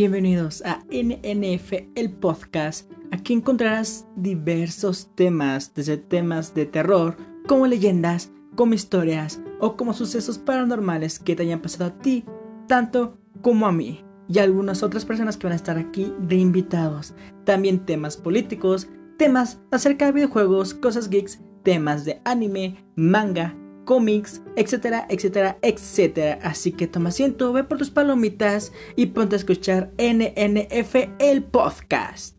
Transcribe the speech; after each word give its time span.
Bienvenidos 0.00 0.62
a 0.64 0.84
NNF, 0.92 1.72
el 1.96 2.12
podcast. 2.12 2.88
Aquí 3.10 3.32
encontrarás 3.32 4.06
diversos 4.14 5.10
temas, 5.16 5.74
desde 5.74 5.96
temas 5.96 6.54
de 6.54 6.66
terror, 6.66 7.16
como 7.48 7.66
leyendas, 7.66 8.30
como 8.54 8.74
historias 8.74 9.40
o 9.58 9.76
como 9.76 9.92
sucesos 9.94 10.38
paranormales 10.38 11.18
que 11.18 11.34
te 11.34 11.42
hayan 11.42 11.60
pasado 11.60 11.86
a 11.86 11.98
ti, 11.98 12.24
tanto 12.68 13.18
como 13.42 13.66
a 13.66 13.72
mí 13.72 14.04
y 14.28 14.38
a 14.38 14.44
algunas 14.44 14.84
otras 14.84 15.04
personas 15.04 15.36
que 15.36 15.48
van 15.48 15.54
a 15.54 15.56
estar 15.56 15.76
aquí 15.78 16.14
de 16.20 16.36
invitados. 16.36 17.16
También 17.42 17.84
temas 17.84 18.16
políticos, 18.16 18.88
temas 19.16 19.60
acerca 19.72 20.06
de 20.06 20.12
videojuegos, 20.12 20.74
cosas 20.74 21.08
geeks, 21.08 21.40
temas 21.64 22.04
de 22.04 22.20
anime, 22.24 22.86
manga, 22.94 23.56
cómics, 23.88 24.42
etcétera, 24.54 25.06
etcétera, 25.08 25.56
etcétera. 25.62 26.38
Así 26.42 26.72
que 26.72 26.86
toma 26.86 27.08
asiento, 27.08 27.54
ve 27.54 27.64
por 27.64 27.78
tus 27.78 27.90
palomitas 27.90 28.70
y 28.96 29.06
ponte 29.06 29.34
a 29.34 29.38
escuchar 29.38 29.90
NNF 29.96 31.08
el 31.18 31.42
podcast. 31.42 32.37